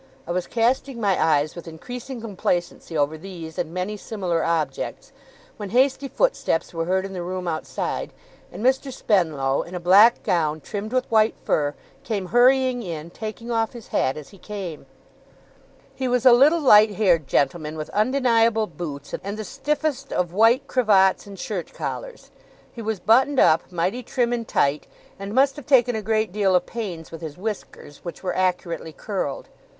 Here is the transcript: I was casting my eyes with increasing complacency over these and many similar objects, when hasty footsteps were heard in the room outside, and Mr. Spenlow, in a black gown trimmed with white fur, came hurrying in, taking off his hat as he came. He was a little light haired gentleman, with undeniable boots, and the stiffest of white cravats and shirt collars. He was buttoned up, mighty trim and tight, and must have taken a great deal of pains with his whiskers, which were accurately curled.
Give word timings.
I 0.25 0.31
was 0.31 0.47
casting 0.47 0.99
my 0.99 1.21
eyes 1.23 1.55
with 1.55 1.67
increasing 1.67 2.21
complacency 2.21 2.97
over 2.97 3.19
these 3.19 3.59
and 3.59 3.71
many 3.71 3.97
similar 3.97 4.43
objects, 4.43 5.11
when 5.57 5.69
hasty 5.69 6.07
footsteps 6.07 6.73
were 6.73 6.85
heard 6.85 7.05
in 7.05 7.13
the 7.13 7.21
room 7.21 7.47
outside, 7.47 8.11
and 8.51 8.65
Mr. 8.65 8.91
Spenlow, 8.91 9.61
in 9.61 9.75
a 9.75 9.79
black 9.79 10.23
gown 10.23 10.59
trimmed 10.59 10.91
with 10.91 11.05
white 11.11 11.35
fur, 11.43 11.75
came 12.03 12.29
hurrying 12.29 12.81
in, 12.81 13.11
taking 13.11 13.51
off 13.51 13.73
his 13.73 13.89
hat 13.89 14.17
as 14.17 14.29
he 14.29 14.39
came. 14.39 14.87
He 15.93 16.07
was 16.07 16.25
a 16.25 16.33
little 16.33 16.61
light 16.61 16.95
haired 16.95 17.27
gentleman, 17.27 17.77
with 17.77 17.91
undeniable 17.91 18.65
boots, 18.65 19.13
and 19.23 19.37
the 19.37 19.43
stiffest 19.43 20.11
of 20.11 20.33
white 20.33 20.65
cravats 20.65 21.27
and 21.27 21.37
shirt 21.37 21.75
collars. 21.75 22.31
He 22.73 22.81
was 22.81 22.99
buttoned 22.99 23.39
up, 23.39 23.71
mighty 23.71 24.01
trim 24.01 24.33
and 24.33 24.47
tight, 24.47 24.87
and 25.19 25.31
must 25.35 25.57
have 25.57 25.67
taken 25.67 25.95
a 25.95 26.01
great 26.01 26.31
deal 26.31 26.55
of 26.55 26.65
pains 26.65 27.11
with 27.11 27.21
his 27.21 27.37
whiskers, 27.37 28.03
which 28.03 28.23
were 28.23 28.35
accurately 28.35 28.93
curled. 28.93 29.47